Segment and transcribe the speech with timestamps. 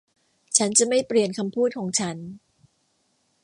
[0.57, 2.17] ฉันจะไม่เปลี่ยนคำพูดของฉัน